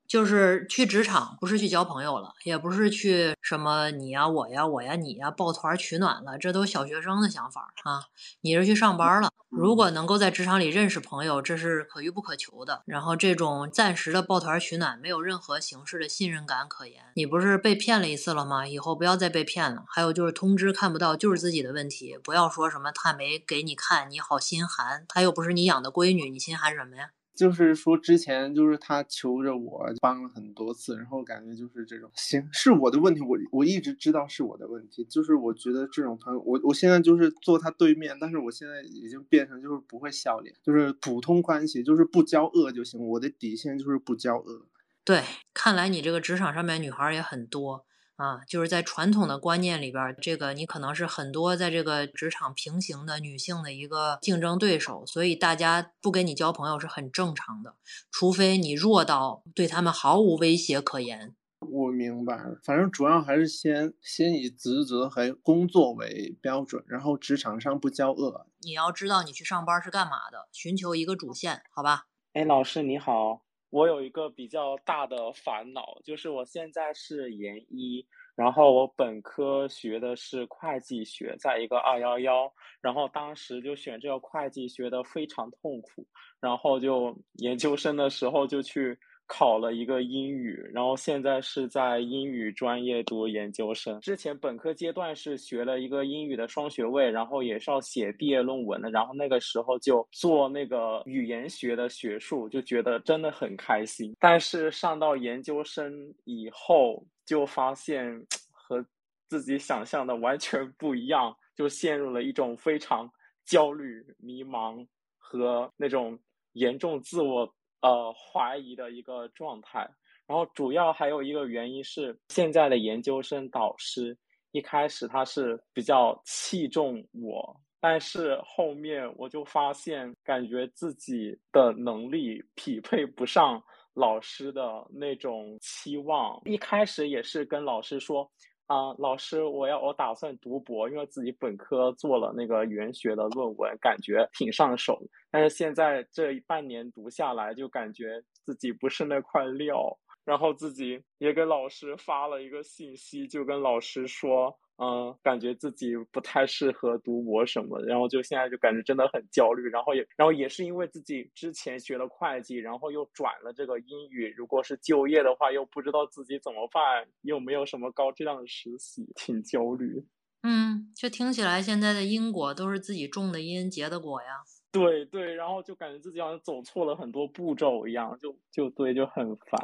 [0.07, 8.03] 就是去职场，不是去交朋友了，也不是去什么你呀我呀我呀你呀抱团取暖了，这都小学生的想法啊！
[8.41, 12.83] 你是去上班了，如果能够在职场里认识朋友，这是可遇不可求的。
[12.85, 17.03] 然后这种暂时的抱团取暖，没有任何形式的信任感可言。
[17.15, 18.65] 你不是被骗了一次了吗？
[18.65, 19.83] 以后不要再被骗了。
[19.89, 27.09] 还有就是通知看不到，就是自己的问题，不要说什么他没给你看，你好心寒，他又不是你养的闺女，你心寒什么呀？
[27.37, 44.65] 就是说，之前就是他求着我帮了很多次，然后感觉就是这种，行，是我的问题，我我一直知道是我的问题，就是我觉得这种朋友，我我现在就是坐他对面，但是我现在已经变成就是不会笑脸，就是普通关系，就是不交恶就行，我的底线就是不交恶。
[45.05, 45.21] 对，
[45.53, 47.85] 看来你这个职场上面女孩也很多。
[48.17, 57.75] 啊，就是在传统的观念里边，这个你可能是很多在这个职场平行的女性的一个竞争对手，所以大家不跟你交朋友是很正常的，
[58.11, 61.35] 除非你弱到对他们毫无威胁可言。
[61.59, 68.47] 我明白了，反正主要还是先先以职责和工作为标准，然后职场上不交恶。
[68.61, 72.07] 你要知道你去上班是干嘛的，寻求一个主线，好吧？
[72.33, 73.43] 哎，老师你好。
[73.69, 82.51] 我有一个比较大的烦恼，就是我现在是研一，然后我本科学的是会计学，在一个二幺幺，
[82.81, 86.05] 然后当时就选这个会计学的非常痛苦，
[86.39, 88.97] 然后就研究生的时候就去。
[89.27, 93.99] 考了一个英语，然后现在是在英语专业读研究生。
[93.99, 98.89] 之前本科阶段是学了一个英语的双学位，然后也是要写毕业论文的。
[98.89, 104.15] 然后那个时候就做那个语言学的学术，就觉得真的很开心。
[104.19, 108.83] 但是上到研究生以后，就发现和
[109.27, 113.11] 自己想象的完全不一样，就陷入了一种非常
[113.45, 114.87] 焦虑、迷茫
[115.17, 116.17] 和那种
[116.53, 119.87] 严重自我呃怀疑的一个状态。
[120.25, 124.17] 然后主要还有一个原因是，现在的研究生导师
[124.51, 133.63] 一开始他是比较器重我，但是后面我就发现，感觉自己的能力匹配不上
[133.93, 136.41] 老师的那种期望。
[136.45, 138.29] 一开始也是跟老师说。
[138.67, 145.01] 啊，老师，我要我打算读博，因为自己本科做了那个语言学的论文，感觉挺上手。
[145.31, 149.97] 但是现在这半年读下来，就感觉自己不是那块料。
[150.25, 154.57] 然后自己也给老师发了一个信息，就跟老师说。
[154.77, 170.05] 嗯，感觉自己不太适合读博什么，然后就现在就感觉真的很焦虑，然后也然后也是因为自己之前学了会计，然后又转了这个英语，如果是就业的话，又不知道自己怎么办，又没有什么高质量的实习，挺焦虑。
[170.43, 174.43] 嗯，就听起来现在的因果都是自己种的因结的果呀。
[174.71, 179.59] 对对，然后就感觉自己好像走错了很多步骤一样，就就对，就很烦。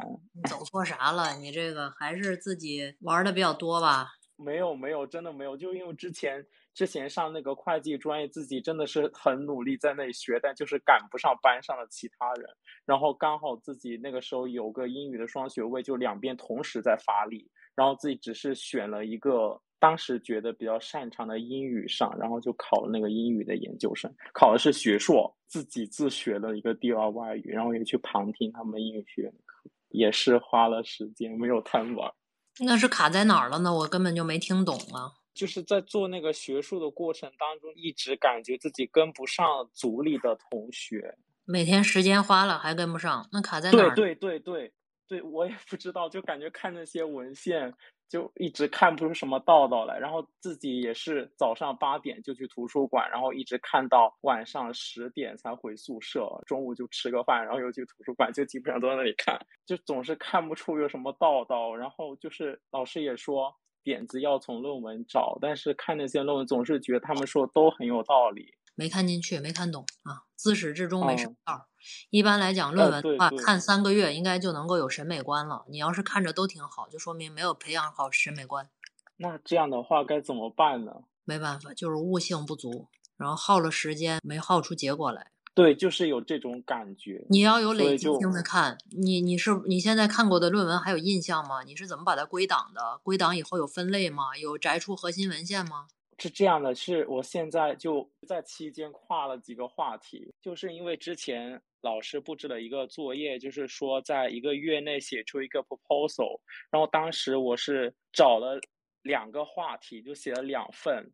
[0.50, 1.36] 走错啥了？
[1.36, 4.14] 你这个还是自己玩的比较多吧？
[4.36, 12.46] 没有没有，真的没有，就因为之前之前上那个会计专业，自己真的是很努力在那里学，但就是赶不上班上的其他人。
[12.84, 17.48] 然后刚好自己那个时候有个英语的双学位，就两边同时在发力。
[17.76, 32.12] 然后自己只是选了一个当时觉得比较擅长的英语上，然后就考了那个英语的研究生，考的是学硕，自己自学了一个第二外语，然后也去旁听他们英语学院的课，也是花了时间，没有贪玩。
[32.60, 33.74] 那是卡在哪儿了呢？
[33.74, 35.12] 我根本就没听懂啊！
[35.34, 41.16] 就是在做那个学术的过程当中，一直感觉自己跟不上组里的同学。
[41.44, 43.94] 每天时间花了还跟不上，那卡在哪儿？
[43.94, 44.72] 对对对对
[45.08, 47.74] 对，我也不知道，就感觉看那些文献。
[48.14, 59.36] 就一直看不出什么道道来，然后自己也是早上八点就去图书馆，然后一直看到晚上十点才回宿舍，中午就吃个饭，然后又去图书馆，就基本上都在那里看，
[59.66, 61.74] 就总是看不出有什么道道。
[61.74, 63.52] 然后就是老师也说
[63.82, 68.54] 点子要从论文找，但是看那些论文总是觉得他们说都很有道理。
[68.74, 70.24] 没看进去，没看懂啊！
[70.34, 71.68] 自始至终没上道。
[72.10, 75.64] 一般来讲，论文的话，看三个月应该就能够有审美观了。
[75.68, 78.68] 你要是看着都挺好，就说明没有培养好审美观。
[79.16, 80.92] 那这样的话该怎么办呢？
[81.24, 85.30] 没办法，就是悟性不足，然后耗了时间，没耗出结果来。
[85.54, 87.24] 对，就是有这种感觉。
[87.30, 91.62] 你要有累积性的看，你你是你现在看过的论文还有印象吗？
[91.62, 92.98] 你是怎么把它归档的？
[93.04, 94.36] 归档以后有分类吗？
[94.36, 95.86] 有摘出核心文献吗？
[96.18, 106.40] 是这样的，是我现在就在期间跨了几个话题，就是因为之前老师布置了一个作业，就是说在一个月内写出一个 proposal，
[106.70, 108.58] 然后当时我是找了
[109.02, 111.10] 两个话题，就写了两份。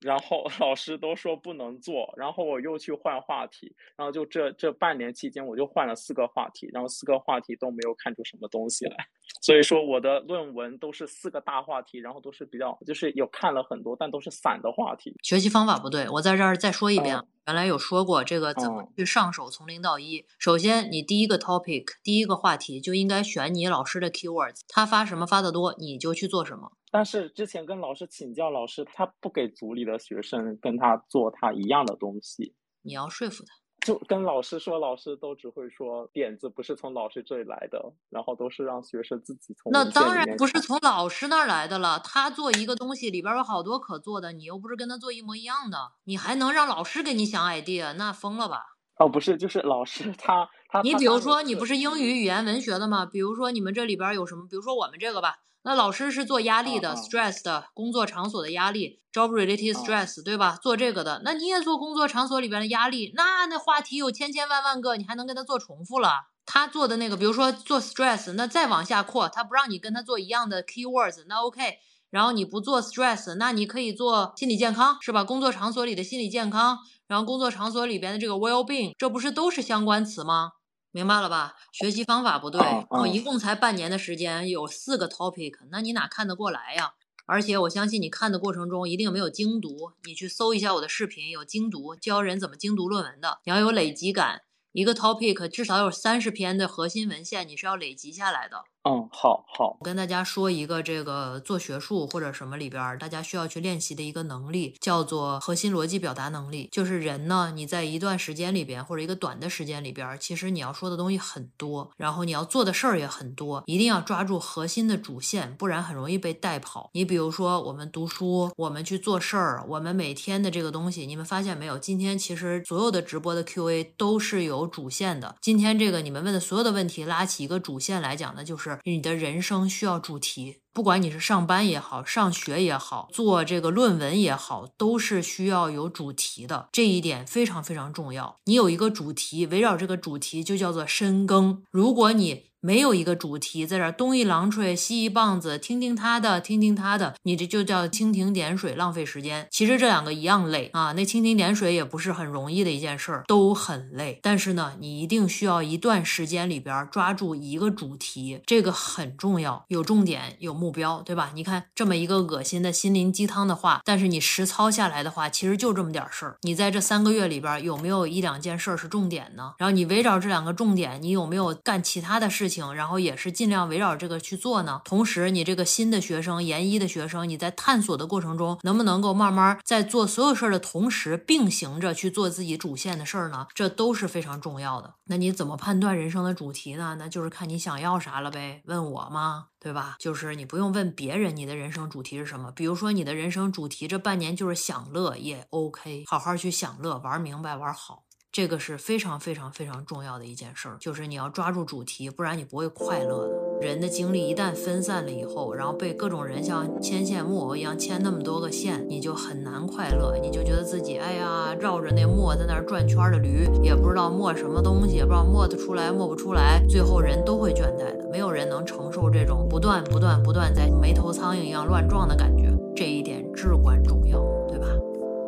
[0.00, 8.96] 然后 老师都说不能做，然后我又去换话题，然后就这这半年期间，我就换了四个话题，然后四个话题都没有看出什么东西来，
[9.40, 15.16] 所以说我的论文都是四个大话题，然后都是比较就是有看了很多，但都是散的话题。
[15.22, 20.24] 学习方法不对，我在这儿再说一遍，原来有说过这个怎么去上手从零到一。
[20.38, 26.72] 首先，你第一个 topic 第一个话题就应该选你老师的 keywords，他发什么发的多，你就去做什么。
[26.90, 32.54] 但是之前跟老师请教，老师他不给组里的学生跟他做他一样的东西。
[32.82, 33.54] 你要说服他，
[33.86, 37.80] 就跟老师说，老师都只会说点子不是从老师这里来的，
[38.10, 39.70] 然后都是让学生自己从。
[39.70, 42.00] 那当然不是从老师那儿来的了。
[42.00, 47.92] 他做一个东西里边有好多可做的，你又不是跟他做一模一样的，你还能让老师给你想 idea？
[47.92, 48.64] 那疯了吧？
[48.98, 50.65] 哦，不是，就是老师 他他。
[50.82, 53.06] 你比如说，你不是英语语言文学的吗？
[53.06, 54.46] 比如说你们这里边有什么？
[54.48, 55.36] 比如说我们这个吧。
[55.62, 60.56] 那老师是做压力的，stress 的工作场所的压力，job-related stress，对吧？
[60.62, 66.28] 做这个的，那你也做工作场所里边的压力，那那话题有千千万万个，你还能跟他做重复了？
[66.44, 71.78] 他做的那个，比如说做 stress，那再往下扩，他不让你跟他做一样的 keywords，那 OK。
[72.10, 75.24] 然后你不做 stress，那你可以做心理健康，是吧？
[75.24, 80.52] 工作场所里的心理健康，然后工作场所里边的这个 well-being，这不是都是相关词吗？
[80.96, 81.56] 明白了吧？
[81.72, 86.94] 学习方法不对，我一共才半年的时间，有四个 topic，那你哪看得过来呀？
[87.26, 93.40] 而且我相信你看的过程中一定没有精读，你去搜一下我的视频，有精读教人怎么精读论文的。
[93.44, 94.40] 你要有累积感，
[94.72, 98.64] 一个 topic 至少有三十篇的核心文献，你是要累积下来的。
[98.88, 99.76] 嗯，好好。
[99.80, 106.68] 我跟大家说一个这个做学术或者什么里边，大家需要去练习的一个能力，叫做核心逻辑表达能力。
[106.70, 116.88] 就是人呢，你在一段时间里边或者一个短的时间里边，其实你要说的东西很多，然后你要做的事儿也很多，一定要抓住核心的主线，不然很容易被带跑。
[116.92, 121.76] 你比如说，我们读书，我们去做事儿，我们每天的这个东西，你们发现没有？
[121.76, 125.34] 今天其实所有的直播的 Q&A 都是有主线的。
[125.40, 128.75] 今天这个你们问的所有的问题，拉起一个主线来讲呢，就是。
[128.84, 136.68] 你的人生需要主题，不管你是上班也好，上学也好，做这个论文也好，都是需要有主题的。
[136.72, 138.36] 这一点非常非常重要。
[138.44, 141.62] 你有一个主题，围绕这个主题就叫做深耕。
[141.70, 149.46] 如果你没有一个主题，在这东一榔锤西一棒子，听听他的，听听他的，你这就叫蜻蜓点水，浪费时间。
[149.52, 154.18] 其实这两个一样累啊，那蜻蜓点水也不是很容易的一件事儿，都很累。
[154.20, 161.30] 但是呢，你一定需要一段时间里边抓住一个主题，这个很重要，有重点，有目标，对吧？
[161.36, 166.36] 你看这么一个恶心的心灵鸡汤的话，但是你实操下来的话，其实就这么点事儿。
[166.42, 169.54] 你在这三个月里边有没有一两件事儿是重点呢？
[169.58, 172.74] 然后你围绕这两个重点，你有没有干其他的事情情？
[172.74, 174.80] 然后也是尽量围绕这个去做呢。
[174.84, 183.46] 同时，你这个新的学生、研一的学生，你在探索的过程中，能不能够慢慢在做所有事儿的同时，并行着去做自己主线的事儿呢？
[183.54, 184.94] 这都是非常重要的。
[185.04, 186.96] 那你怎么判断人生的主题呢？
[186.98, 188.62] 那就是看你想要啥了呗。
[188.64, 189.46] 问我吗？
[189.58, 189.96] 对吧？
[189.98, 192.52] 就是你不用问别人，你的人生主题是什么？
[192.52, 198.05] 比如说，你的人生主题这半年就是享乐，也 OK，好好去享乐，玩明白，玩好。
[198.36, 203.66] 这个是非常非常非常重要的一件事儿，就是你要抓住主题，不然你不会快乐的。
[203.66, 210.18] 人的精力一旦分散了以后，然后被各种人像牵线木偶一样牵那么多个线，你就很难快乐。
[210.20, 218.06] 你就觉得自己哎呀，绕着那磨在那儿转圈的驴，也不知道磨什么东西，也不知道磨得出来磨不出来，最后人都会倦怠的。
[218.12, 224.66] 没有人能承受这种不断不断不断在没头苍蝇一样乱撞的感觉，这一点至关重要，对吧？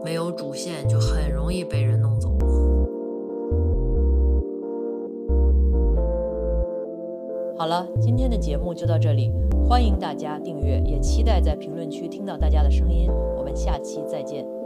[0.05, 2.28] 没有主线就很容易被人弄走。
[7.59, 9.33] 好了，今天的节目就到这里，
[9.69, 13.11] 欢迎大家订阅，也期待在评论区听到大家的声音。
[13.37, 14.58] 我们下期再见。